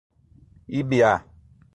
Ibiá 0.79 1.13